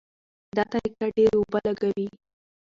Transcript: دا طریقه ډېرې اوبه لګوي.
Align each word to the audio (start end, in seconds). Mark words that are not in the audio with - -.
دا 0.55 0.63
طریقه 0.71 1.05
ډېرې 1.17 1.37
اوبه 1.39 1.59
لګوي. 1.67 2.07